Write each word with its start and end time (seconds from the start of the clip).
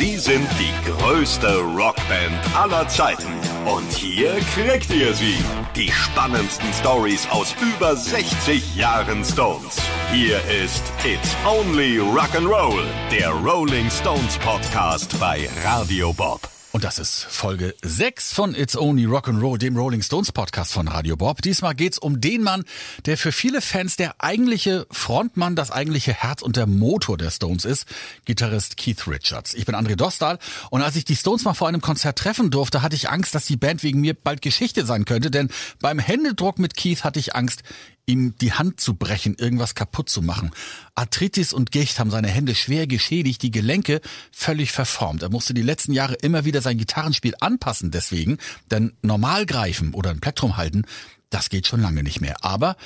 Sie 0.00 0.16
sind 0.16 0.48
die 0.58 0.90
größte 0.90 1.58
Rockband 1.58 2.56
aller 2.56 2.88
Zeiten. 2.88 3.34
Und 3.66 3.92
hier 3.92 4.40
kriegt 4.54 4.90
ihr 4.94 5.12
sie. 5.12 5.36
Die 5.76 5.92
spannendsten 5.92 6.72
Stories 6.72 7.28
aus 7.28 7.54
über 7.60 7.94
60 7.94 8.76
Jahren 8.76 9.22
Stones. 9.22 9.76
Hier 10.10 10.38
ist 10.64 10.84
It's 11.04 11.36
Only 11.46 11.98
Rock'n'Roll, 11.98 12.82
der 13.10 13.28
Rolling 13.28 13.90
Stones 13.90 14.38
Podcast 14.38 15.20
bei 15.20 15.46
Radio 15.66 16.14
Bob. 16.14 16.40
Und 16.72 16.84
das 16.84 17.00
ist 17.00 17.24
Folge 17.24 17.74
6 17.82 18.32
von 18.32 18.54
It's 18.54 18.76
Only 18.76 19.04
Rock 19.04 19.26
and 19.28 19.42
Roll, 19.42 19.58
dem 19.58 19.76
Rolling 19.76 20.02
Stones 20.02 20.30
Podcast 20.30 20.72
von 20.72 20.86
Radio 20.86 21.16
Bob. 21.16 21.42
Diesmal 21.42 21.74
geht's 21.74 21.98
um 21.98 22.20
den 22.20 22.44
Mann, 22.44 22.62
der 23.06 23.18
für 23.18 23.32
viele 23.32 23.60
Fans 23.60 23.96
der 23.96 24.14
eigentliche 24.18 24.86
Frontmann, 24.88 25.56
das 25.56 25.72
eigentliche 25.72 26.12
Herz 26.12 26.42
und 26.42 26.56
der 26.56 26.68
Motor 26.68 27.18
der 27.18 27.32
Stones 27.32 27.64
ist, 27.64 27.86
Gitarrist 28.24 28.76
Keith 28.76 29.08
Richards. 29.08 29.54
Ich 29.54 29.66
bin 29.66 29.74
André 29.74 29.96
Dostal 29.96 30.38
und 30.70 30.80
als 30.80 30.94
ich 30.94 31.04
die 31.04 31.16
Stones 31.16 31.42
mal 31.42 31.54
vor 31.54 31.66
einem 31.66 31.80
Konzert 31.80 32.16
treffen 32.16 32.52
durfte, 32.52 32.82
hatte 32.82 32.94
ich 32.94 33.10
Angst, 33.10 33.34
dass 33.34 33.46
die 33.46 33.56
Band 33.56 33.82
wegen 33.82 34.00
mir 34.00 34.14
bald 34.14 34.40
Geschichte 34.40 34.86
sein 34.86 35.04
könnte, 35.04 35.32
denn 35.32 35.48
beim 35.80 35.98
Händedruck 35.98 36.60
mit 36.60 36.76
Keith 36.76 37.02
hatte 37.02 37.18
ich 37.18 37.34
Angst, 37.34 37.64
ihm 38.10 38.36
die 38.36 38.52
Hand 38.52 38.80
zu 38.80 38.94
brechen, 38.94 39.36
irgendwas 39.36 39.74
kaputt 39.74 40.10
zu 40.10 40.22
machen. 40.22 40.50
Arthritis 40.94 41.52
und 41.52 41.70
Gicht 41.70 41.98
haben 41.98 42.10
seine 42.10 42.28
Hände 42.28 42.54
schwer 42.54 42.86
geschädigt, 42.86 43.42
die 43.42 43.50
Gelenke 43.50 44.00
völlig 44.32 44.72
verformt. 44.72 45.22
Er 45.22 45.30
musste 45.30 45.54
die 45.54 45.62
letzten 45.62 45.92
Jahre 45.92 46.14
immer 46.14 46.44
wieder 46.44 46.60
sein 46.60 46.78
Gitarrenspiel 46.78 47.34
anpassen 47.40 47.90
deswegen, 47.90 48.38
denn 48.70 48.92
normal 49.02 49.46
greifen 49.46 49.94
oder 49.94 50.10
ein 50.10 50.20
Plektrum 50.20 50.56
halten, 50.56 50.84
das 51.30 51.48
geht 51.48 51.66
schon 51.66 51.80
lange 51.80 52.02
nicht 52.02 52.20
mehr. 52.20 52.44
Aber 52.44 52.76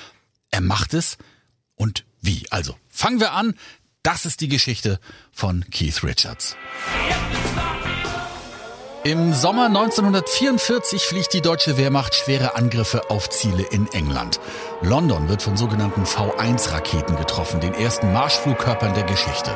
er 0.51 0.61
macht 0.61 0.95
es 0.95 1.17
und 1.75 2.05
wie? 2.21 2.47
Also, 2.51 2.77
fangen 2.89 3.21
wir 3.21 3.33
an. 3.33 3.55
Das 4.03 4.27
ist 4.27 4.41
die 4.41 4.49
Geschichte 4.49 5.01
von 5.33 5.65
Keith 5.71 6.03
Richards. 6.05 6.57
Im 9.07 9.35
Sommer 9.35 9.67
1944 9.67 11.05
fliegt 11.05 11.35
die 11.35 11.43
deutsche 11.43 11.77
Wehrmacht 11.77 12.15
schwere 12.15 12.57
Angriffe 12.57 13.11
auf 13.11 13.29
Ziele 13.29 13.63
in 13.63 13.87
England. 13.93 14.41
London 14.81 15.29
wird 15.29 15.43
von 15.43 15.59
sogenannten 15.59 16.05
V1-Raketen 16.05 17.15
getroffen, 17.17 17.61
den 17.61 17.75
ersten 17.75 18.15
Marschflugkörpern 18.15 18.95
der 18.95 19.03
Geschichte. 19.03 19.55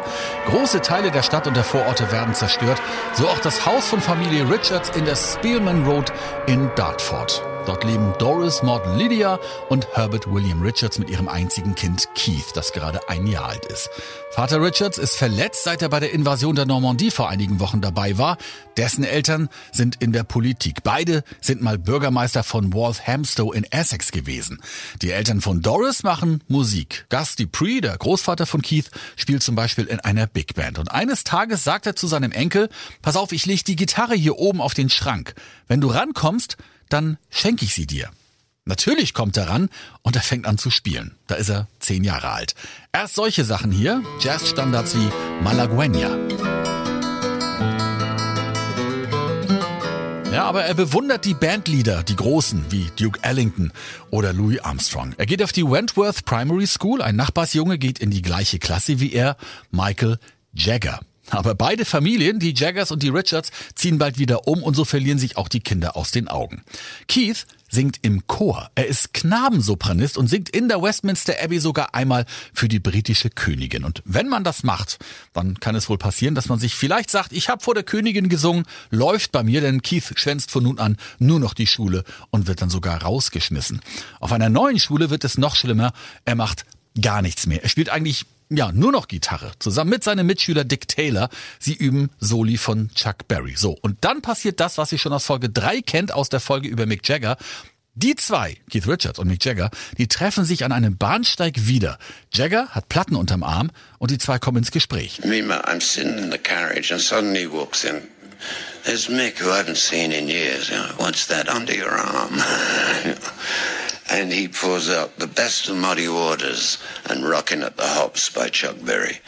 Große 0.50 0.82
Teile 0.82 1.10
der 1.10 1.22
Stadt 1.22 1.46
und 1.46 1.56
der 1.56 1.64
Vororte 1.64 2.12
werden 2.12 2.34
zerstört, 2.34 2.78
so 3.14 3.26
auch 3.26 3.38
das 3.38 3.64
Haus 3.64 3.86
von 3.86 4.02
Familie 4.02 4.50
Richards 4.50 4.90
in 4.94 5.06
der 5.06 5.16
Spielman 5.16 5.86
Road 5.86 6.12
in 6.46 6.70
Dartford. 6.76 7.42
Dort 7.68 7.84
leben 7.84 8.14
Doris 8.18 8.62
Maud 8.62 8.80
Lydia 8.96 9.38
und 9.68 9.94
Herbert 9.94 10.32
William 10.32 10.62
Richards 10.62 10.98
mit 10.98 11.10
ihrem 11.10 11.28
einzigen 11.28 11.74
Kind 11.74 12.08
Keith, 12.14 12.46
das 12.54 12.72
gerade 12.72 13.10
ein 13.10 13.26
Jahr 13.26 13.50
alt 13.50 13.66
ist. 13.66 13.90
Vater 14.30 14.62
Richards 14.62 14.96
ist 14.96 15.16
verletzt, 15.16 15.64
seit 15.64 15.82
er 15.82 15.90
bei 15.90 16.00
der 16.00 16.14
Invasion 16.14 16.56
der 16.56 16.64
Normandie 16.64 17.10
vor 17.10 17.28
einigen 17.28 17.60
Wochen 17.60 17.82
dabei 17.82 18.16
war. 18.16 18.38
Dessen 18.78 19.04
Eltern 19.04 19.37
sind 19.70 19.96
in 20.00 20.12
der 20.12 20.24
Politik. 20.24 20.82
Beide 20.82 21.22
sind 21.40 21.62
mal 21.62 21.78
Bürgermeister 21.78 22.42
von 22.42 22.74
Walthamstow 22.74 23.52
in 23.54 23.64
Essex 23.64 24.10
gewesen. 24.10 24.60
Die 25.02 25.12
Eltern 25.12 25.40
von 25.40 25.62
Doris 25.62 26.02
machen 26.02 26.42
Musik. 26.48 27.06
Gus 27.10 27.36
Dupree, 27.36 27.80
der 27.80 27.96
Großvater 27.96 28.46
von 28.46 28.62
Keith, 28.62 28.90
spielt 29.16 29.42
zum 29.42 29.54
Beispiel 29.54 29.84
in 29.84 30.00
einer 30.00 30.26
Big 30.26 30.54
Band. 30.54 30.78
Und 30.80 30.90
eines 30.90 31.22
Tages 31.22 31.62
sagt 31.62 31.86
er 31.86 31.94
zu 31.94 32.08
seinem 32.08 32.32
Enkel, 32.32 32.68
pass 33.02 33.14
auf, 33.14 33.30
ich 33.30 33.46
leg 33.46 33.64
die 33.64 33.76
Gitarre 33.76 34.14
hier 34.14 34.38
oben 34.38 34.60
auf 34.60 34.74
den 34.74 34.90
Schrank. 34.90 35.34
Wenn 35.68 35.80
du 35.80 35.88
rankommst, 35.88 36.56
dann 36.88 37.18
schenke 37.30 37.64
ich 37.64 37.74
sie 37.74 37.86
dir. 37.86 38.10
Natürlich 38.68 39.14
kommt 39.14 39.36
er 39.38 39.48
ran 39.48 39.70
und 40.02 40.14
er 40.14 40.22
fängt 40.22 40.46
an 40.46 40.58
zu 40.58 40.68
spielen. 40.68 41.16
Da 41.26 41.36
ist 41.36 41.48
er 41.48 41.68
zehn 41.80 42.04
Jahre 42.04 42.30
alt. 42.30 42.54
Erst 42.92 43.14
solche 43.14 43.44
Sachen 43.44 43.72
hier, 43.72 44.02
Jazzstandards 44.20 44.94
wie 44.94 45.08
Malagueña. 45.42 46.77
Ja, 50.38 50.44
aber 50.44 50.62
er 50.62 50.74
bewundert 50.74 51.24
die 51.24 51.34
Bandleader, 51.34 52.04
die 52.04 52.14
Großen, 52.14 52.66
wie 52.70 52.86
Duke 52.94 53.18
Ellington 53.24 53.72
oder 54.10 54.32
Louis 54.32 54.60
Armstrong. 54.60 55.12
Er 55.18 55.26
geht 55.26 55.42
auf 55.42 55.50
die 55.50 55.68
Wentworth 55.68 56.24
Primary 56.24 56.68
School, 56.68 57.02
ein 57.02 57.16
Nachbarsjunge 57.16 57.76
geht 57.76 57.98
in 57.98 58.12
die 58.12 58.22
gleiche 58.22 58.60
Klasse 58.60 59.00
wie 59.00 59.12
er, 59.12 59.36
Michael 59.72 60.18
Jagger. 60.52 61.00
Aber 61.30 61.54
beide 61.54 61.84
Familien, 61.84 62.38
die 62.38 62.54
Jaggers 62.54 62.90
und 62.90 63.02
die 63.02 63.08
Richards, 63.08 63.50
ziehen 63.74 63.98
bald 63.98 64.18
wieder 64.18 64.46
um 64.46 64.62
und 64.62 64.74
so 64.74 64.84
verlieren 64.84 65.18
sich 65.18 65.36
auch 65.36 65.48
die 65.48 65.60
Kinder 65.60 65.96
aus 65.96 66.10
den 66.10 66.28
Augen. 66.28 66.62
Keith 67.06 67.46
singt 67.70 67.98
im 68.02 68.26
Chor. 68.26 68.70
Er 68.74 68.86
ist 68.86 69.12
Knabensopranist 69.12 70.16
und 70.16 70.28
singt 70.28 70.48
in 70.48 70.68
der 70.68 70.82
Westminster 70.82 71.34
Abbey 71.42 71.60
sogar 71.60 71.94
einmal 71.94 72.24
für 72.54 72.68
die 72.68 72.80
britische 72.80 73.28
Königin. 73.30 73.84
Und 73.84 74.02
wenn 74.06 74.28
man 74.28 74.42
das 74.42 74.62
macht, 74.62 74.98
dann 75.34 75.60
kann 75.60 75.74
es 75.74 75.88
wohl 75.88 75.98
passieren, 75.98 76.34
dass 76.34 76.48
man 76.48 76.58
sich 76.58 76.74
vielleicht 76.74 77.10
sagt, 77.10 77.32
ich 77.32 77.48
habe 77.48 77.62
vor 77.62 77.74
der 77.74 77.82
Königin 77.82 78.28
gesungen, 78.28 78.64
läuft 78.90 79.32
bei 79.32 79.42
mir, 79.42 79.60
denn 79.60 79.82
Keith 79.82 80.12
schwänzt 80.16 80.50
von 80.50 80.64
nun 80.64 80.78
an 80.78 80.96
nur 81.18 81.40
noch 81.40 81.52
die 81.52 81.66
Schule 81.66 82.04
und 82.30 82.46
wird 82.46 82.62
dann 82.62 82.70
sogar 82.70 83.02
rausgeschmissen. 83.02 83.80
Auf 84.20 84.32
einer 84.32 84.48
neuen 84.48 84.78
Schule 84.78 85.10
wird 85.10 85.24
es 85.24 85.36
noch 85.36 85.54
schlimmer. 85.54 85.92
Er 86.24 86.36
macht 86.36 86.64
gar 87.00 87.22
nichts 87.22 87.46
mehr. 87.46 87.62
Er 87.62 87.68
spielt 87.68 87.90
eigentlich 87.90 88.24
ja, 88.50 88.72
nur 88.72 88.92
noch 88.92 89.08
Gitarre, 89.08 89.52
zusammen 89.58 89.90
mit 89.90 90.04
seinem 90.04 90.26
Mitschüler 90.26 90.64
Dick 90.64 90.88
Taylor. 90.88 91.28
Sie 91.58 91.74
üben 91.74 92.10
Soli 92.18 92.56
von 92.56 92.90
Chuck 92.94 93.28
Berry. 93.28 93.54
So, 93.56 93.76
und 93.82 93.98
dann 94.02 94.22
passiert 94.22 94.60
das, 94.60 94.78
was 94.78 94.92
ihr 94.92 94.98
schon 94.98 95.12
aus 95.12 95.26
Folge 95.26 95.50
3 95.50 95.82
kennt, 95.82 96.12
aus 96.12 96.28
der 96.28 96.40
Folge 96.40 96.68
über 96.68 96.86
Mick 96.86 97.06
Jagger. 97.06 97.36
Die 97.94 98.14
zwei, 98.14 98.56
Keith 98.70 98.86
Richards 98.86 99.18
und 99.18 99.26
Mick 99.26 99.44
Jagger, 99.44 99.70
die 99.98 100.06
treffen 100.06 100.44
sich 100.44 100.64
an 100.64 100.70
einem 100.70 100.96
Bahnsteig 100.96 101.66
wieder. 101.66 101.98
Jagger 102.32 102.68
hat 102.68 102.88
Platten 102.88 103.16
unterm 103.16 103.42
Arm 103.42 103.70
und 103.98 104.12
die 104.12 104.18
zwei 104.18 104.38
kommen 104.38 104.58
ins 104.58 104.70
Gespräch. 104.70 105.20
Meanwhile, 105.24 105.64
I'm 105.64 105.80
sitting 105.80 106.16
in 106.16 106.30
the 106.30 106.38
carriage 106.38 106.92
and 106.92 107.02
suddenly 107.02 107.50
walks 107.50 107.84
in. 107.84 108.02
There's 108.84 109.08
Mick, 109.08 109.40
who 109.40 109.50
I 109.50 109.58
haven't 109.58 109.78
seen 109.78 110.12
in 110.12 110.28
years. 110.28 110.70
What's 110.96 111.26
that 111.26 111.48
under 111.48 111.74
your 111.74 111.90
arm? 111.90 112.40
and 114.10 114.32
he 114.32 114.48
pours 114.48 114.88
out 114.88 115.16
the 115.18 115.26
best 115.26 115.68
of 115.68 115.76
Muddy 115.76 116.08
Waters 116.08 116.78
and 117.08 117.28
Rockin' 117.28 117.62
at 117.62 117.76
the 117.76 117.86
Hops 117.86 118.30
by 118.30 118.48
Chuck 118.48 118.76
Berry. 118.82 119.20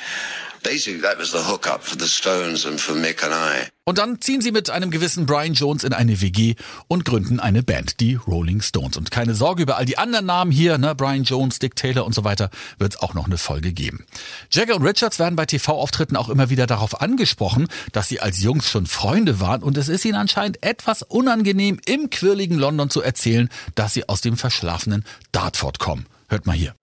Und 3.84 3.98
dann 3.98 4.20
ziehen 4.20 4.40
sie 4.40 4.52
mit 4.52 4.70
einem 4.70 4.90
gewissen 4.90 5.26
Brian 5.26 5.54
Jones 5.54 5.84
in 5.84 5.92
eine 5.92 6.20
WG 6.20 6.54
und 6.86 7.04
gründen 7.04 7.40
eine 7.40 7.62
Band, 7.62 7.98
die 7.98 8.14
Rolling 8.14 8.60
Stones. 8.60 8.96
Und 8.96 9.10
keine 9.10 9.34
Sorge 9.34 9.62
über 9.62 9.78
all 9.78 9.84
die 9.84 9.98
anderen 9.98 10.26
Namen 10.26 10.52
hier, 10.52 10.78
ne, 10.78 10.94
Brian 10.94 11.24
Jones, 11.24 11.58
Dick 11.58 11.76
Taylor 11.76 12.04
und 12.04 12.14
so 12.14 12.22
weiter, 12.22 12.50
wird 12.78 12.94
es 12.94 13.00
auch 13.00 13.14
noch 13.14 13.26
eine 13.26 13.38
Folge 13.38 13.72
geben. 13.72 14.04
Jagger 14.50 14.76
und 14.76 14.86
Richards 14.86 15.18
werden 15.18 15.34
bei 15.34 15.46
TV-Auftritten 15.46 16.16
auch 16.16 16.28
immer 16.28 16.50
wieder 16.50 16.66
darauf 16.66 17.00
angesprochen, 17.00 17.66
dass 17.92 18.08
sie 18.08 18.20
als 18.20 18.40
Jungs 18.42 18.70
schon 18.70 18.86
Freunde 18.86 19.40
waren 19.40 19.62
und 19.62 19.76
es 19.76 19.88
ist 19.88 20.04
ihnen 20.04 20.16
anscheinend 20.16 20.62
etwas 20.62 21.02
unangenehm, 21.02 21.80
im 21.86 22.10
quirligen 22.10 22.58
London 22.58 22.90
zu 22.90 23.02
erzählen, 23.02 23.48
dass 23.74 23.94
sie 23.94 24.08
aus 24.08 24.20
dem 24.20 24.36
verschlafenen 24.36 25.04
Dartford 25.32 25.78
kommen. 25.78 26.06
Hört 26.30 26.46
mal 26.46 26.54
hier. 26.56 26.74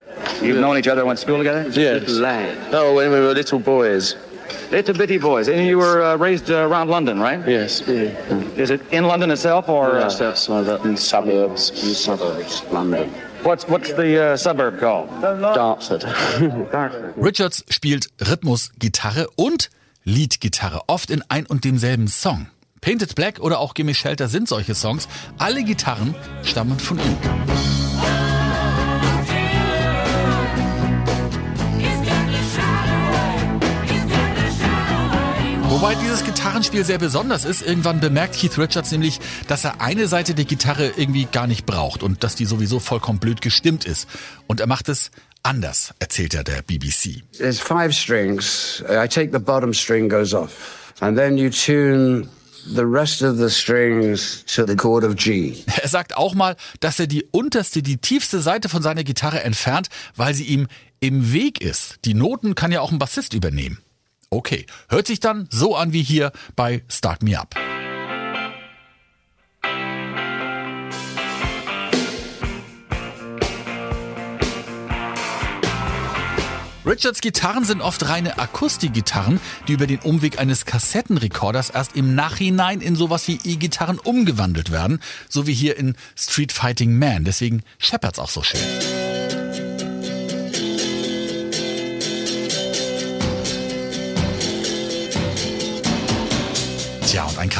You've 0.42 0.60
known 0.60 0.76
each 0.76 0.88
other, 0.88 1.04
went 1.04 1.18
to 1.18 1.22
school 1.24 1.38
together? 1.38 1.66
Yes. 1.70 2.04
Oh, 2.72 2.94
when 2.94 3.10
we 3.10 3.18
were 3.18 3.32
little 3.32 3.58
boys. 3.58 4.14
Little 4.70 4.94
bitty 4.94 5.18
boys. 5.18 5.48
And 5.48 5.66
you 5.66 5.78
were 5.78 6.02
uh, 6.02 6.16
raised 6.16 6.50
uh, 6.50 6.68
around 6.68 6.90
London, 6.90 7.18
right? 7.18 7.40
Yes. 7.48 7.82
Yeah. 7.86 8.12
Is 8.56 8.70
it 8.70 8.82
in 8.92 9.04
London 9.04 9.30
itself 9.30 9.68
or? 9.68 9.96
uh, 9.96 10.10
that's 10.10 10.48
one 10.48 10.68
of 10.68 10.82
the 10.82 10.96
suburbs. 10.96 11.72
Suburbs, 11.96 12.62
London. 12.70 13.08
What's 13.42 13.66
what's 13.68 13.92
the 13.94 14.32
uh, 14.32 14.36
suburb 14.36 14.78
called? 14.78 15.08
Dartford. 15.22 16.02
Dartford. 16.72 17.14
Richards 17.16 17.64
spielt 17.70 18.08
Rhythmus, 18.20 18.70
Gitarre 18.78 19.28
und 19.36 19.70
Leadgitarre, 20.04 20.82
oft 20.88 21.10
in 21.10 21.22
ein 21.28 21.46
und 21.46 21.64
demselben 21.64 22.08
Song. 22.08 22.48
Painted 22.80 23.14
Black 23.14 23.40
oder 23.40 23.58
auch 23.60 23.74
Gimme 23.74 23.94
Shelter 23.94 24.28
sind 24.28 24.48
solche 24.48 24.74
Songs. 24.74 25.08
Alle 25.38 25.64
Gitarren 25.64 26.14
stammen 26.44 26.78
von 26.78 26.98
ihm. 26.98 27.16
Wobei 35.80 35.94
dieses 35.94 36.24
Gitarrenspiel 36.24 36.84
sehr 36.84 36.98
besonders 36.98 37.44
ist. 37.44 37.62
Irgendwann 37.62 38.00
bemerkt 38.00 38.36
Keith 38.36 38.58
Richards 38.58 38.90
nämlich, 38.90 39.20
dass 39.46 39.62
er 39.62 39.80
eine 39.80 40.08
Seite 40.08 40.34
der 40.34 40.44
Gitarre 40.44 40.90
irgendwie 40.96 41.28
gar 41.30 41.46
nicht 41.46 41.66
braucht 41.66 42.02
und 42.02 42.24
dass 42.24 42.34
die 42.34 42.46
sowieso 42.46 42.80
vollkommen 42.80 43.20
blöd 43.20 43.40
gestimmt 43.42 43.84
ist. 43.84 44.08
Und 44.48 44.58
er 44.58 44.66
macht 44.66 44.88
es 44.88 45.12
anders, 45.44 45.94
erzählt 46.00 46.34
er 46.34 46.42
der 46.42 46.62
BBC. 46.62 47.22
There's 47.36 47.60
five 47.60 47.92
strings. 47.92 48.82
I 48.90 49.06
take 49.06 49.30
the 49.32 49.38
bottom 49.38 49.72
string 49.72 50.08
goes 50.08 50.34
off, 50.34 50.92
and 50.98 51.16
then 51.16 51.38
you 51.38 51.48
tune 51.48 52.26
the 52.66 52.82
rest 52.82 53.22
of 53.22 53.38
the 53.38 53.48
strings 53.48 54.44
to 54.52 54.66
the 54.66 54.74
chord 54.74 55.04
of 55.04 55.14
G. 55.14 55.62
Er 55.80 55.88
sagt 55.88 56.16
auch 56.16 56.34
mal, 56.34 56.56
dass 56.80 56.98
er 56.98 57.06
die 57.06 57.22
unterste, 57.30 57.84
die 57.84 57.98
tiefste 57.98 58.40
Seite 58.40 58.68
von 58.68 58.82
seiner 58.82 59.04
Gitarre 59.04 59.44
entfernt, 59.44 59.90
weil 60.16 60.34
sie 60.34 60.44
ihm 60.44 60.66
im 60.98 61.32
Weg 61.32 61.60
ist. 61.60 62.00
Die 62.04 62.14
Noten 62.14 62.56
kann 62.56 62.72
ja 62.72 62.80
auch 62.80 62.90
ein 62.90 62.98
Bassist 62.98 63.32
übernehmen. 63.32 63.78
Okay, 64.30 64.66
hört 64.90 65.06
sich 65.06 65.20
dann 65.20 65.48
so 65.50 65.74
an 65.74 65.92
wie 65.94 66.02
hier 66.02 66.32
bei 66.54 66.82
Start 66.88 67.22
Me 67.22 67.38
Up. 67.38 67.54
Richards 76.84 77.20
Gitarren 77.20 77.64
sind 77.64 77.82
oft 77.82 78.08
reine 78.08 78.38
Akustikgitarren, 78.38 79.40
die 79.66 79.74
über 79.74 79.86
den 79.86 79.98
Umweg 79.98 80.38
eines 80.38 80.64
Kassettenrekorders 80.64 81.68
erst 81.68 81.96
im 81.96 82.14
Nachhinein 82.14 82.80
in 82.80 82.96
sowas 82.96 83.28
wie 83.28 83.38
E-Gitarren 83.44 83.98
umgewandelt 83.98 84.70
werden, 84.70 85.00
so 85.28 85.46
wie 85.46 85.52
hier 85.52 85.76
in 85.76 85.96
Street 86.16 86.50
Fighting 86.50 86.98
Man. 86.98 87.24
Deswegen 87.24 87.62
scheppert's 87.78 88.18
auch 88.18 88.30
so 88.30 88.42
schön. 88.42 88.60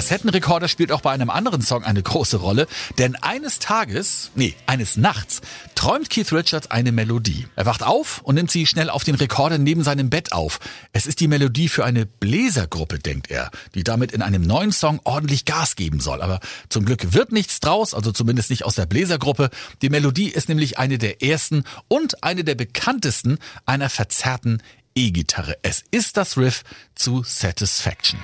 Kassettenrekorder 0.09 0.69
spielt 0.69 0.91
auch 0.91 1.03
bei 1.03 1.11
einem 1.11 1.29
anderen 1.29 1.61
Song 1.61 1.85
eine 1.85 2.03
große 2.03 2.39
Rolle, 2.39 2.67
denn 2.97 3.15
eines 3.17 3.59
Tages, 3.59 4.31
nee, 4.35 4.55
eines 4.65 4.97
Nachts, 4.97 5.43
träumt 5.75 6.09
Keith 6.09 6.33
Richards 6.33 6.71
eine 6.71 6.93
Melodie. 6.93 7.47
Er 7.57 7.67
wacht 7.67 7.83
auf 7.83 8.23
und 8.23 8.37
nimmt 8.37 8.51
sie 8.51 8.65
schnell 8.65 8.89
auf 8.89 9.05
den 9.05 9.17
Rekorder 9.17 9.59
neben 9.59 9.83
seinem 9.83 10.09
Bett 10.09 10.33
auf. 10.33 10.61
Es 10.95 11.07
ist 11.07 11.21
die 11.21 11.29
Melodie 11.29 11.69
für 11.69 11.85
eine 11.85 12.07
Bläsergruppe, 12.07 12.99
denkt 12.99 13.31
er, 13.31 13.51
die 13.75 13.85
damit 13.85 14.13
in 14.13 14.23
einem 14.23 14.41
neuen 14.41 14.73
Song 14.73 14.99
ordentlich 15.05 15.45
Gas 15.45 15.77
geben 15.77 16.01
soll. 16.01 16.23
Aber 16.23 16.41
zum 16.71 16.87
Glück 16.87 17.13
wird 17.13 17.31
nichts 17.31 17.61
draus, 17.61 17.93
also 17.93 18.11
zumindest 18.11 18.49
nicht 18.49 18.65
aus 18.65 18.77
der 18.77 18.87
Bläsergruppe. 18.87 19.51
Die 19.83 19.91
Melodie 19.91 20.31
ist 20.31 20.49
nämlich 20.49 20.79
eine 20.79 20.97
der 20.97 21.23
ersten 21.23 21.65
und 21.89 22.25
eine 22.25 22.45
der 22.45 22.55
bekanntesten 22.55 23.37
einer 23.67 23.91
verzerrten 23.91 24.63
E-Gitarre. 24.95 25.59
Es 25.61 25.85
ist 25.91 26.17
das 26.17 26.39
Riff 26.39 26.63
zu 26.95 27.25
Satisfaction. 27.25 28.19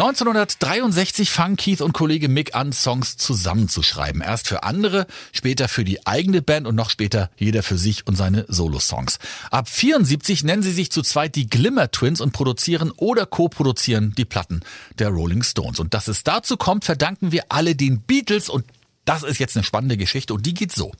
1963 0.00 1.30
fangen 1.30 1.56
Keith 1.56 1.82
und 1.82 1.92
Kollege 1.92 2.28
Mick 2.28 2.54
an, 2.54 2.72
Songs 2.72 3.18
zusammenzuschreiben. 3.18 4.22
Erst 4.22 4.48
für 4.48 4.62
andere, 4.62 5.06
später 5.30 5.68
für 5.68 5.84
die 5.84 6.06
eigene 6.06 6.40
Band 6.40 6.66
und 6.66 6.74
noch 6.74 6.88
später 6.88 7.28
jeder 7.36 7.62
für 7.62 7.76
sich 7.76 8.06
und 8.06 8.16
seine 8.16 8.46
Solo-Songs. 8.48 9.18
Ab 9.50 9.68
74 9.68 10.42
nennen 10.42 10.62
sie 10.62 10.72
sich 10.72 10.90
zu 10.90 11.02
zweit 11.02 11.34
die 11.34 11.50
Glimmer 11.50 11.90
Twins 11.90 12.22
und 12.22 12.32
produzieren 12.32 12.92
oder 12.96 13.26
co-produzieren 13.26 14.14
die 14.16 14.24
Platten 14.24 14.60
der 14.98 15.10
Rolling 15.10 15.42
Stones. 15.42 15.78
Und 15.78 15.92
dass 15.92 16.08
es 16.08 16.24
dazu 16.24 16.56
kommt, 16.56 16.86
verdanken 16.86 17.30
wir 17.30 17.44
alle 17.50 17.74
den 17.74 18.00
Beatles 18.00 18.48
und 18.48 18.64
das 19.04 19.22
ist 19.22 19.38
jetzt 19.38 19.56
eine 19.56 19.64
spannende 19.64 19.96
Geschichte 19.96 20.34
und 20.34 20.46
die 20.46 20.54
geht 20.54 20.72
so. 20.72 20.92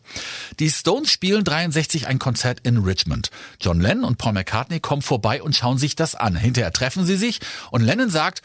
Die 0.58 0.70
Stones 0.70 1.11
spielen 1.11 1.44
63 1.44 2.06
ein 2.06 2.19
Konzert 2.19 2.61
in 2.62 2.79
Richmond. 2.79 3.31
John 3.61 3.81
Lennon 3.81 4.05
und 4.05 4.19
Paul 4.19 4.32
McCartney 4.32 4.81
kommen 4.81 5.02
vorbei 5.02 5.43
und 5.43 5.55
schauen 5.55 5.79
sich 5.79 5.97
das 5.97 6.14
an. 6.14 6.37
Hinterher 6.37 6.73
treffen 6.73 7.05
sie 7.05 7.17
sich 7.17 7.41
und 7.70 7.82
Lennon 7.82 8.11
sagt, 8.11 8.43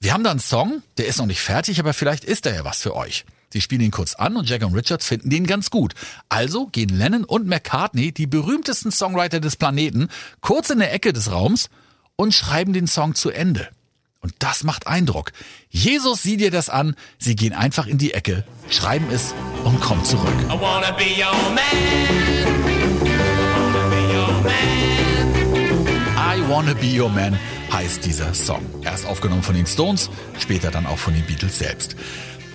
wir 0.00 0.12
haben 0.12 0.24
da 0.24 0.30
einen 0.30 0.40
Song, 0.40 0.82
der 0.98 1.06
ist 1.06 1.18
noch 1.18 1.26
nicht 1.26 1.40
fertig, 1.40 1.80
aber 1.80 1.94
vielleicht 1.94 2.24
ist 2.24 2.46
er 2.46 2.54
ja 2.54 2.64
was 2.64 2.82
für 2.82 2.94
euch. 2.94 3.24
Sie 3.50 3.60
spielen 3.60 3.80
ihn 3.80 3.90
kurz 3.90 4.14
an 4.14 4.36
und 4.36 4.48
Jagger 4.48 4.66
und 4.66 4.74
Richards 4.74 5.06
finden 5.06 5.30
den 5.30 5.46
ganz 5.46 5.70
gut. 5.70 5.94
Also 6.28 6.66
gehen 6.66 6.90
Lennon 6.90 7.24
und 7.24 7.46
McCartney, 7.46 8.12
die 8.12 8.26
berühmtesten 8.26 8.90
Songwriter 8.90 9.40
des 9.40 9.56
Planeten, 9.56 10.08
kurz 10.40 10.70
in 10.70 10.80
der 10.80 10.92
Ecke 10.92 11.12
des 11.12 11.30
Raums 11.30 11.70
und 12.16 12.34
schreiben 12.34 12.72
den 12.72 12.86
Song 12.86 13.14
zu 13.14 13.30
Ende. 13.30 13.68
Und 14.26 14.34
das 14.40 14.64
macht 14.64 14.88
Eindruck. 14.88 15.30
Jesus 15.70 16.24
sieh 16.24 16.36
dir 16.36 16.50
das 16.50 16.68
an, 16.68 16.96
sie 17.16 17.36
gehen 17.36 17.52
einfach 17.52 17.86
in 17.86 17.96
die 17.96 18.12
Ecke, 18.12 18.42
schreiben 18.68 19.06
es 19.12 19.32
und 19.62 19.80
kommen 19.80 20.04
zurück. 20.04 20.34
I 20.48 20.58
wanna 26.48 26.74
be 26.74 27.00
your 27.00 27.08
man. 27.08 27.38
Heißt 27.72 28.04
dieser 28.04 28.32
Song. 28.34 28.62
Erst 28.82 29.06
aufgenommen 29.06 29.42
von 29.42 29.54
den 29.54 29.66
Stones, 29.66 30.10
später 30.38 30.70
dann 30.70 30.86
auch 30.86 30.98
von 30.98 31.14
den 31.14 31.26
Beatles 31.26 31.58
selbst. 31.58 31.96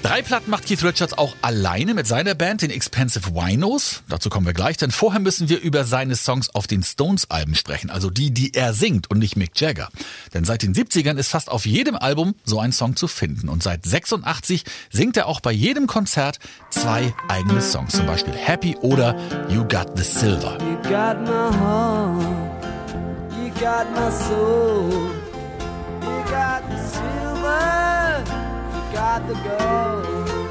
Drei 0.03 0.23
Platten 0.23 0.49
macht 0.49 0.65
Keith 0.65 0.83
Richards 0.83 1.15
auch 1.15 1.35
alleine 1.43 1.93
mit 1.93 2.07
seiner 2.07 2.33
Band, 2.33 2.63
den 2.63 2.71
Expensive 2.71 3.35
Winos. 3.35 4.01
Dazu 4.09 4.29
kommen 4.29 4.47
wir 4.47 4.53
gleich, 4.53 4.75
denn 4.77 4.89
vorher 4.89 5.19
müssen 5.19 5.47
wir 5.47 5.61
über 5.61 5.83
seine 5.83 6.15
Songs 6.15 6.49
auf 6.49 6.65
den 6.65 6.81
Stones-Alben 6.81 7.53
sprechen, 7.53 7.91
also 7.91 8.09
die, 8.09 8.31
die 8.31 8.55
er 8.55 8.73
singt 8.73 9.11
und 9.11 9.19
nicht 9.19 9.35
Mick 9.35 9.59
Jagger. 9.59 9.89
Denn 10.33 10.43
seit 10.43 10.63
den 10.63 10.73
70ern 10.73 11.17
ist 11.17 11.29
fast 11.29 11.51
auf 11.51 11.67
jedem 11.67 11.95
Album 11.95 12.33
so 12.43 12.59
ein 12.59 12.71
Song 12.71 12.95
zu 12.95 13.07
finden. 13.07 13.47
Und 13.47 13.61
seit 13.61 13.85
86 13.85 14.63
singt 14.89 15.17
er 15.17 15.27
auch 15.27 15.39
bei 15.39 15.51
jedem 15.51 15.85
Konzert 15.85 16.39
zwei 16.71 17.13
eigene 17.27 17.61
Songs, 17.61 17.93
zum 17.93 18.07
Beispiel 18.07 18.33
Happy 18.33 18.75
oder 18.77 19.15
You 19.49 19.65
Got 19.67 19.95
the 19.95 20.03
Silver. 20.03 20.57
You 20.61 20.77
got 20.89 22.40
my 23.61 23.69
heart, 23.69 24.91
you 26.03 26.31
got 26.31 26.67
my 26.67 26.79
soul, 26.79 28.23
you 28.71 28.93
got 28.93 29.27
the 29.27 29.35
silver. 29.35 30.50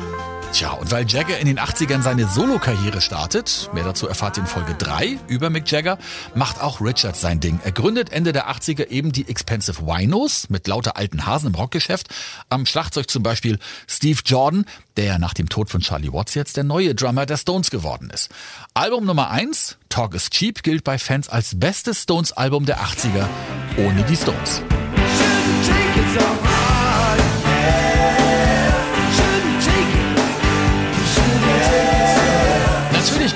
Tja, 0.52 0.72
und 0.72 0.90
weil 0.90 1.06
Jagger 1.06 1.38
in 1.38 1.46
den 1.46 1.60
80ern 1.60 2.02
seine 2.02 2.26
Solokarriere 2.26 3.00
startet, 3.00 3.70
mehr 3.72 3.84
dazu 3.84 4.08
erfahrt 4.08 4.36
ihr 4.36 4.42
in 4.42 4.48
Folge 4.48 4.74
3 4.74 5.18
über 5.28 5.48
Mick 5.48 5.70
Jagger, 5.70 5.96
macht 6.34 6.60
auch 6.60 6.80
Richards 6.80 7.20
sein 7.20 7.38
Ding. 7.38 7.60
Er 7.62 7.70
gründet 7.70 8.10
Ende 8.10 8.32
der 8.32 8.50
80er 8.50 8.88
eben 8.88 9.12
die 9.12 9.28
Expensive 9.28 9.86
Winos 9.86 10.50
mit 10.50 10.66
lauter 10.66 10.96
alten 10.96 11.24
Hasen 11.24 11.48
im 11.48 11.54
Rockgeschäft. 11.54 12.08
Am 12.48 12.66
Schlagzeug 12.66 13.08
zum 13.08 13.22
Beispiel 13.22 13.60
Steve 13.86 14.18
Jordan, 14.24 14.64
der 14.96 15.20
nach 15.20 15.34
dem 15.34 15.48
Tod 15.48 15.70
von 15.70 15.82
Charlie 15.82 16.12
Watts 16.12 16.34
jetzt 16.34 16.56
der 16.56 16.64
neue 16.64 16.96
Drummer 16.96 17.26
der 17.26 17.36
Stones 17.36 17.70
geworden 17.70 18.10
ist. 18.10 18.28
Album 18.74 19.06
Nummer 19.06 19.30
1, 19.30 19.78
Talk 19.88 20.14
is 20.14 20.30
Cheap, 20.30 20.64
gilt 20.64 20.82
bei 20.82 20.98
Fans 20.98 21.28
als 21.28 21.58
bestes 21.58 22.02
Stones-Album 22.02 22.66
der 22.66 22.80
80er 22.80 23.28
ohne 23.76 24.02
die 24.02 24.16
Stones. 24.16 24.62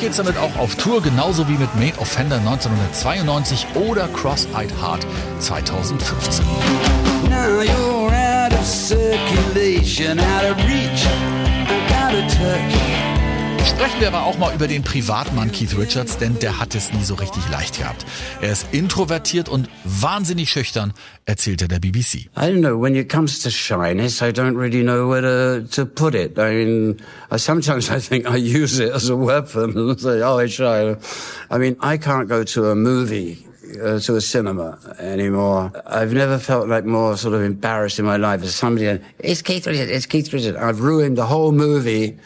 Geht's 0.04 0.18
damit 0.18 0.36
auch 0.36 0.54
auf 0.58 0.74
Tour, 0.74 1.00
genauso 1.00 1.48
wie 1.48 1.54
mit 1.54 1.74
Made 1.76 1.98
Offender 1.98 2.36
1992 2.36 3.66
oder 3.74 4.06
Cross-Eyed 4.08 4.70
Heart 4.78 5.06
2015. 5.38 6.44
Now 7.30 7.62
you're 7.62 8.12
out 8.12 8.52
of 8.52 8.66
circulation, 8.66 10.20
out 10.20 10.44
of 10.44 10.58
reach, 10.66 11.06
out 11.96 12.12
of 12.12 12.30
touch. 12.34 13.03
Sprechen 13.66 14.00
wir 14.00 14.08
aber 14.08 14.24
auch 14.24 14.36
mal 14.38 14.54
über 14.54 14.68
den 14.68 14.82
Privatmann 14.82 15.50
Keith 15.50 15.76
Richards, 15.76 16.18
denn 16.18 16.38
der 16.38 16.60
hat 16.60 16.74
es 16.74 16.92
nie 16.92 17.02
so 17.02 17.14
richtig 17.14 17.48
leicht 17.50 17.78
gehabt. 17.78 18.04
Er 18.42 18.52
ist 18.52 18.66
introvertiert 18.72 19.48
und 19.48 19.68
wahnsinnig 19.84 20.50
schüchtern, 20.50 20.92
erzählte 21.24 21.66
der 21.66 21.80
BBC. 21.80 22.14
I 22.36 22.50
don't 22.50 22.60
know, 22.60 22.80
when 22.80 22.94
it 22.94 23.08
comes 23.10 23.40
to 23.40 23.50
shyness, 23.50 24.20
I 24.20 24.30
don't 24.32 24.56
really 24.56 24.82
know 24.82 25.08
where 25.08 25.22
to, 25.22 25.66
to 25.76 25.86
put 25.86 26.14
it. 26.14 26.38
I 26.38 26.64
mean, 26.64 26.96
sometimes 27.36 27.90
I 27.90 28.00
think 28.00 28.26
I 28.28 28.36
use 28.36 28.78
it 28.78 28.92
as 28.92 29.08
a 29.08 29.16
weapon 29.16 29.96
say, 29.98 30.22
oh, 30.22 30.38
it's 30.38 30.54
shy. 30.54 30.96
I 31.50 31.58
mean, 31.58 31.76
I 31.80 31.96
can't 31.96 32.28
go 32.28 32.44
to 32.44 32.70
a 32.70 32.74
movie 32.74 33.46
uh, 33.82 33.98
to 34.00 34.16
a 34.16 34.20
cinema 34.20 34.78
anymore. 34.98 35.72
I've 35.86 36.12
never 36.12 36.38
felt 36.38 36.68
like 36.68 36.84
more 36.84 37.16
sort 37.16 37.34
of 37.34 37.42
embarrassed 37.42 37.98
in 37.98 38.04
my 38.04 38.18
life 38.18 38.42
as 38.42 38.54
somebody. 38.54 39.00
It's 39.18 39.42
Keith 39.42 39.66
Richards. 39.66 39.90
It's 39.90 40.06
Keith 40.06 40.32
Richards. 40.32 40.56
I've 40.58 40.80
ruined 40.80 41.16
the 41.16 41.26
whole 41.26 41.52
movie 41.52 42.18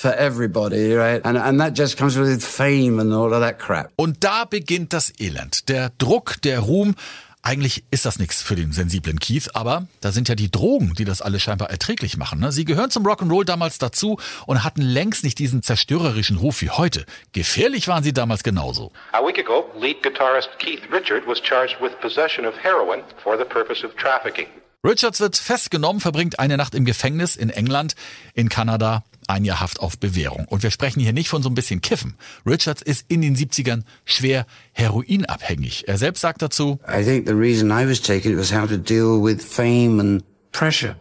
for 0.00 0.14
everybody, 0.16 0.94
right? 0.94 1.24
And, 1.24 1.36
and 1.36 1.60
that 1.60 1.76
just 1.76 1.98
comes 1.98 2.18
with 2.18 2.42
fame 2.42 2.98
and 2.98 3.12
all 3.12 3.32
of 3.32 3.40
that 3.40 3.58
crap. 3.58 3.92
Und 3.96 4.24
da 4.24 4.44
beginnt 4.46 4.92
das 4.92 5.12
Elend. 5.18 5.68
Der 5.68 5.90
Druck, 5.98 6.40
der 6.42 6.60
Ruhm. 6.60 6.94
Eigentlich 7.42 7.84
ist 7.90 8.04
das 8.04 8.18
nichts 8.18 8.42
für 8.42 8.54
den 8.54 8.70
sensiblen 8.72 9.18
Keith, 9.18 9.48
aber 9.54 9.86
da 10.02 10.12
sind 10.12 10.28
ja 10.28 10.34
die 10.34 10.50
Drogen, 10.50 10.92
die 10.92 11.06
das 11.06 11.22
alles 11.22 11.40
scheinbar 11.40 11.70
erträglich 11.70 12.18
machen. 12.18 12.38
Ne? 12.38 12.52
Sie 12.52 12.66
gehören 12.66 12.90
zum 12.90 13.06
Rock'n'Roll 13.06 13.46
damals 13.46 13.78
dazu 13.78 14.18
und 14.44 14.62
hatten 14.62 14.82
längst 14.82 15.24
nicht 15.24 15.38
diesen 15.38 15.62
zerstörerischen 15.62 16.36
Ruf 16.36 16.60
wie 16.60 16.68
heute. 16.68 17.06
Gefährlich 17.32 17.88
waren 17.88 18.04
sie 18.04 18.12
damals 18.12 18.42
genauso. 18.42 18.92
A 19.12 19.26
week 19.26 19.38
ago, 19.38 19.64
lead 19.80 20.02
guitarist 20.02 20.50
Keith 20.58 20.82
Richard 20.92 21.26
was 21.26 21.40
charged 21.40 21.80
with 21.80 21.92
possession 22.02 22.44
of 22.44 22.54
heroin 22.62 23.00
for 23.22 23.38
the 23.38 23.44
purpose 23.44 23.86
of 23.86 23.94
trafficking. 23.96 24.46
Richards 24.84 25.20
wird 25.20 25.36
festgenommen, 25.36 26.00
verbringt 26.00 26.38
eine 26.38 26.58
Nacht 26.58 26.74
im 26.74 26.84
Gefängnis 26.84 27.36
in 27.36 27.48
England, 27.48 27.94
in 28.34 28.50
Kanada 28.50 29.02
ein 29.30 29.44
Jahr 29.44 29.60
Haft 29.60 29.80
auf 29.80 29.98
Bewährung. 29.98 30.46
Und 30.48 30.62
wir 30.62 30.70
sprechen 30.70 31.00
hier 31.00 31.12
nicht 31.12 31.28
von 31.28 31.42
so 31.42 31.48
ein 31.48 31.54
bisschen 31.54 31.80
Kiffen. 31.80 32.14
Richards 32.46 32.82
ist 32.82 33.04
in 33.08 33.22
den 33.22 33.36
70ern 33.36 33.82
schwer 34.04 34.46
heroinabhängig. 34.72 35.88
Er 35.88 35.98
selbst 35.98 36.20
sagt 36.20 36.42
dazu, 36.42 36.78
I 36.88 37.02
think 37.02 37.26
the 37.26 37.34
reason 37.34 37.70
I 37.70 37.88
was 37.88 38.00
taking 38.00 38.32
it 38.32 38.38
was 38.38 38.52
how 38.52 38.66
to 38.66 38.76
deal 38.76 39.22
with 39.22 39.42
fame 39.42 40.00
and 40.00 40.22
pressure. 40.52 40.96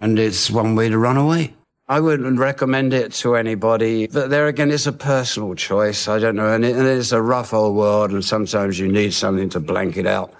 And 0.00 0.18
it's 0.18 0.50
one 0.50 0.76
way 0.76 0.88
to 0.90 0.98
run 0.98 1.16
away. 1.16 1.54
I 1.86 2.00
wouldn't 2.00 2.38
recommend 2.38 2.94
it 2.94 3.12
to 3.22 3.34
anybody. 3.34 4.06
But 4.06 4.30
there 4.30 4.46
again, 4.46 4.70
it's 4.70 4.86
a 4.86 4.92
personal 4.92 5.54
choice. 5.54 6.08
I 6.08 6.18
don't 6.18 6.34
know. 6.34 6.48
And, 6.48 6.64
it, 6.64 6.76
and 6.76 6.86
it's 6.86 7.12
a 7.12 7.20
rough 7.20 7.52
old 7.52 7.76
world, 7.76 8.10
and 8.10 8.24
sometimes 8.24 8.78
you 8.78 8.88
need 8.90 9.12
something 9.12 9.50
to 9.50 9.60
blank 9.60 9.98
it 9.98 10.06
out. 10.06 10.32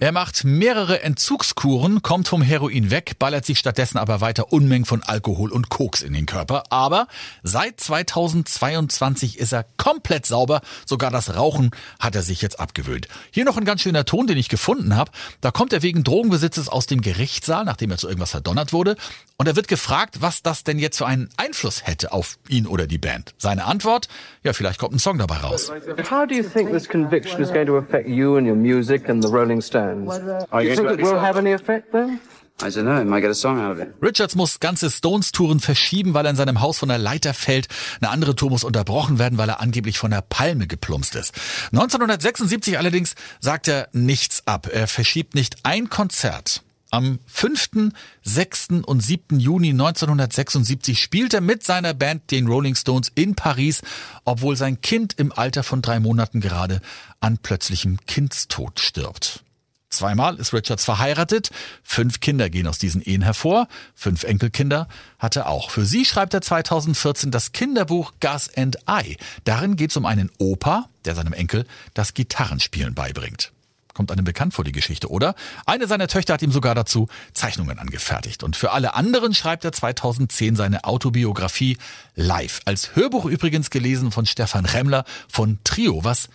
Er 0.00 0.12
macht 0.12 0.44
mehrere 0.44 1.02
Entzugskuren, 1.02 2.00
kommt 2.00 2.26
vom 2.26 2.40
Heroin 2.40 2.90
weg, 2.90 3.18
ballert 3.18 3.44
sich 3.44 3.58
stattdessen 3.58 3.98
aber 3.98 4.22
weiter 4.22 4.50
Unmengen 4.50 4.86
von 4.86 5.02
Alkohol 5.02 5.52
und 5.52 5.68
Koks 5.68 6.00
in 6.00 6.14
den 6.14 6.24
Körper. 6.24 6.64
Aber 6.70 7.06
seit 7.42 7.78
2022 7.78 9.38
ist 9.38 9.52
er 9.52 9.66
komplett 9.76 10.24
sauber. 10.24 10.62
Sogar 10.86 11.10
das 11.10 11.36
Rauchen 11.36 11.70
hat 12.00 12.16
er 12.16 12.22
sich 12.22 12.40
jetzt 12.40 12.58
abgewöhnt. 12.58 13.08
Hier 13.30 13.44
noch 13.44 13.58
ein 13.58 13.66
ganz 13.66 13.82
schöner 13.82 14.06
Ton, 14.06 14.26
den 14.26 14.38
ich 14.38 14.48
gefunden 14.48 14.96
habe. 14.96 15.10
Da 15.42 15.50
kommt 15.50 15.74
er 15.74 15.82
wegen 15.82 16.02
Drogenbesitzes 16.02 16.70
aus 16.70 16.86
dem 16.86 17.02
Gerichtssaal, 17.02 17.66
nachdem 17.66 17.90
er 17.90 17.98
zu 17.98 18.08
irgendwas 18.08 18.30
verdonnert 18.30 18.72
wurde. 18.72 18.96
Und 19.36 19.46
er 19.46 19.54
wird 19.54 19.68
gefragt, 19.68 20.22
was 20.22 20.42
das 20.42 20.64
denn 20.64 20.78
jetzt 20.78 20.96
für 20.96 21.06
einen 21.06 21.28
Einfluss 21.36 21.86
hätte 21.86 22.10
auf 22.12 22.38
ihn 22.48 22.66
oder 22.66 22.86
die 22.86 22.98
Band. 22.98 23.34
Seine 23.36 23.66
Antwort? 23.66 24.08
Ja, 24.42 24.54
vielleicht 24.54 24.80
kommt 24.80 24.94
ein 24.94 24.98
Song 24.98 25.18
dabei 25.18 25.36
raus. 25.36 25.70
How 26.10 26.26
do 26.26 26.34
you 26.34 26.42
think 26.42 26.72
this 26.72 26.88
conviction 26.88 27.42
is 27.42 27.52
going 27.52 27.66
to 27.66 27.76
affect 27.76 27.97
you 28.06 28.36
and 28.36 28.46
your 28.46 28.56
music 28.56 29.08
and 29.08 29.22
the 29.22 29.28
Rolling 29.28 29.60
Stones? 29.60 30.18
Do 30.18 30.60
you 30.60 30.76
think 30.76 30.90
it 30.90 31.02
will 31.02 31.20
have 31.20 31.38
any 31.38 31.52
effect 31.52 31.92
then? 31.92 32.20
I 32.60 32.70
don't 32.70 32.86
know, 32.86 33.04
might 33.04 33.20
get 33.20 33.30
a 33.30 33.34
song 33.34 33.60
out 33.60 33.70
of 33.70 33.78
it. 33.78 33.94
Richards 34.02 34.34
muss 34.34 34.58
ganze 34.58 34.90
Stones-Touren 34.90 35.60
verschieben, 35.60 36.12
weil 36.12 36.26
er 36.26 36.30
in 36.30 36.36
seinem 36.36 36.60
Haus 36.60 36.78
von 36.78 36.88
der 36.88 36.98
Leiter 36.98 37.32
fällt. 37.32 37.68
Eine 38.00 38.10
andere 38.10 38.34
Tour 38.34 38.50
muss 38.50 38.64
unterbrochen 38.64 39.20
werden, 39.20 39.38
weil 39.38 39.48
er 39.48 39.60
angeblich 39.60 39.96
von 39.96 40.10
der 40.10 40.22
Palme 40.22 40.66
geplumpst 40.66 41.14
ist. 41.14 41.32
1976 41.72 42.76
allerdings 42.76 43.14
sagt 43.38 43.68
er 43.68 43.88
nichts 43.92 44.42
ab. 44.46 44.68
Er 44.72 44.88
verschiebt 44.88 45.36
nicht 45.36 45.58
ein 45.62 45.88
Konzert. 45.88 46.62
Am 46.90 47.18
5., 47.26 47.92
6. 48.22 48.68
und 48.86 49.00
7. 49.00 49.38
Juni 49.38 49.70
1976 49.70 50.98
spielt 50.98 51.34
er 51.34 51.42
mit 51.42 51.62
seiner 51.62 51.92
Band 51.92 52.30
den 52.30 52.46
Rolling 52.46 52.74
Stones 52.74 53.12
in 53.14 53.34
Paris, 53.34 53.82
obwohl 54.24 54.56
sein 54.56 54.80
Kind 54.80 55.12
im 55.18 55.30
Alter 55.30 55.62
von 55.62 55.82
drei 55.82 56.00
Monaten 56.00 56.40
gerade 56.40 56.80
an 57.20 57.36
plötzlichem 57.38 57.98
Kindstod 58.06 58.80
stirbt. 58.80 59.44
Zweimal 59.90 60.36
ist 60.36 60.52
Richards 60.52 60.84
verheiratet, 60.84 61.50
fünf 61.82 62.20
Kinder 62.20 62.50
gehen 62.50 62.66
aus 62.66 62.78
diesen 62.78 63.02
Ehen 63.02 63.22
hervor, 63.22 63.68
fünf 63.94 64.24
Enkelkinder 64.24 64.86
hat 65.18 65.36
er 65.36 65.48
auch. 65.48 65.70
Für 65.70 65.84
sie 65.84 66.04
schreibt 66.04 66.34
er 66.34 66.42
2014 66.42 67.30
das 67.30 67.52
Kinderbuch 67.52 68.12
Gus 68.20 68.50
and 68.54 68.78
I. 68.88 69.16
Darin 69.44 69.76
geht 69.76 69.90
es 69.90 69.96
um 69.96 70.06
einen 70.06 70.30
Opa, 70.38 70.88
der 71.04 71.14
seinem 71.14 71.32
Enkel 71.32 71.66
das 71.94 72.12
Gitarrenspielen 72.14 72.94
beibringt. 72.94 73.52
Kommt 73.98 74.12
einem 74.12 74.24
bekannt 74.24 74.54
vor 74.54 74.64
die 74.64 74.70
Geschichte, 74.70 75.10
oder? 75.10 75.34
Eine 75.66 75.88
seiner 75.88 76.06
Töchter 76.06 76.34
hat 76.34 76.42
ihm 76.42 76.52
sogar 76.52 76.76
dazu 76.76 77.08
Zeichnungen 77.32 77.80
angefertigt. 77.80 78.44
Und 78.44 78.54
für 78.54 78.70
alle 78.70 78.94
anderen 78.94 79.34
schreibt 79.34 79.64
er 79.64 79.72
2010 79.72 80.54
seine 80.54 80.84
Autobiografie 80.84 81.78
live. 82.14 82.60
Als 82.64 82.94
Hörbuch 82.94 83.24
übrigens 83.24 83.70
gelesen 83.70 84.12
von 84.12 84.24
Stefan 84.24 84.66
Remmler 84.66 85.04
von 85.28 85.58
Trio, 85.64 86.04
was 86.04 86.28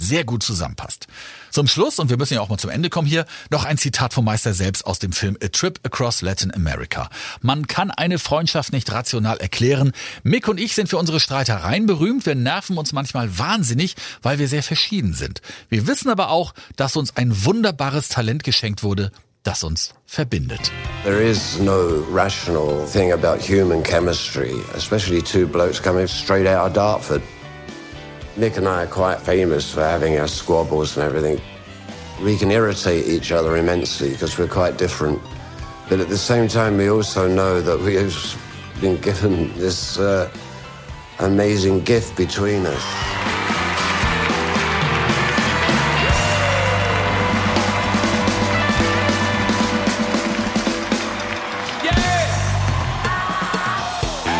sehr 0.00 0.24
gut 0.24 0.42
zusammenpasst. 0.42 1.06
Zum 1.50 1.66
Schluss, 1.66 1.98
und 1.98 2.10
wir 2.10 2.16
müssen 2.16 2.34
ja 2.34 2.40
auch 2.40 2.48
mal 2.48 2.58
zum 2.58 2.70
Ende 2.70 2.90
kommen 2.90 3.06
hier, 3.06 3.26
noch 3.50 3.64
ein 3.64 3.76
Zitat 3.76 4.14
vom 4.14 4.24
Meister 4.24 4.54
selbst 4.54 4.86
aus 4.86 4.98
dem 4.98 5.12
Film 5.12 5.36
A 5.42 5.48
Trip 5.48 5.78
Across 5.84 6.22
Latin 6.22 6.54
America. 6.54 7.10
Man 7.42 7.66
kann 7.66 7.90
eine 7.90 8.18
Freundschaft 8.18 8.72
nicht 8.72 8.90
rational 8.90 9.38
erklären. 9.38 9.92
Mick 10.22 10.48
und 10.48 10.58
ich 10.58 10.74
sind 10.74 10.88
für 10.88 10.96
unsere 10.96 11.20
Streitereien 11.20 11.86
berühmt. 11.86 12.24
Wir 12.24 12.34
nerven 12.34 12.78
uns 12.78 12.92
manchmal 12.92 13.38
wahnsinnig, 13.38 13.94
weil 14.22 14.38
wir 14.38 14.48
sehr 14.48 14.62
verschieden 14.62 15.12
sind. 15.12 15.42
Wir 15.68 15.86
wissen 15.86 16.08
aber 16.08 16.30
auch, 16.30 16.54
dass 16.76 16.96
uns 16.96 17.16
ein 17.16 17.44
wunderbares 17.44 18.08
Talent 18.08 18.42
geschenkt 18.42 18.82
wurde, 18.82 19.12
das 19.42 19.64
uns 19.64 19.94
verbindet. 20.06 20.70
There 21.04 21.20
is 21.20 21.58
no 21.58 22.04
rational 22.10 22.86
thing 22.86 23.12
about 23.12 23.38
human 23.40 23.82
chemistry, 23.82 24.54
especially 24.74 25.22
two 25.22 25.46
blokes 25.46 25.82
coming 25.82 26.06
straight 26.06 26.46
out 26.46 26.68
of 26.68 26.72
Dartford. 26.74 27.22
Nick 28.40 28.56
and 28.56 28.66
I 28.66 28.84
are 28.84 28.86
quite 28.86 29.20
famous 29.20 29.70
for 29.70 29.82
having 29.82 30.18
our 30.18 30.26
squabbles 30.26 30.96
and 30.96 31.04
everything. 31.04 31.38
We 32.24 32.38
can 32.38 32.50
irritate 32.50 33.06
each 33.06 33.32
other 33.32 33.58
immensely 33.58 34.12
because 34.12 34.38
we're 34.38 34.48
quite 34.48 34.78
different. 34.78 35.20
But 35.90 36.00
at 36.00 36.08
the 36.08 36.16
same 36.16 36.48
time, 36.48 36.78
we 36.78 36.88
also 36.88 37.28
know 37.28 37.60
that 37.60 37.78
we 37.78 37.96
have 37.96 38.16
been 38.80 38.98
given 39.02 39.52
this 39.58 39.98
uh, 39.98 40.32
amazing 41.18 41.84
gift 41.84 42.16
between 42.16 42.64
us. 42.64 42.82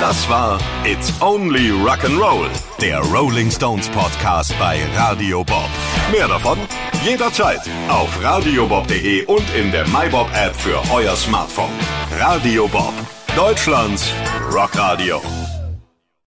Das 0.01 0.27
war 0.31 0.59
It's 0.85 1.13
Only 1.21 1.69
Rock'n'Roll, 1.69 2.49
der 2.81 3.01
Rolling 3.01 3.51
Stones 3.51 3.89
Podcast 3.91 4.59
bei 4.59 4.81
Radio 4.97 5.45
Bob. 5.45 5.69
Mehr 6.11 6.29
davon 6.29 6.59
jederzeit 7.05 7.61
auf 7.89 8.23
radiobob.de 8.23 9.27
und 9.27 9.45
in 9.55 9.71
der 9.71 9.87
MyBob 9.89 10.29
App 10.35 10.57
für 10.57 10.81
euer 10.93 11.15
Smartphone. 11.15 11.73
Radio 12.19 12.67
Bob, 12.69 12.95
Deutschlands 13.37 14.11
Rockradio. 14.51 15.21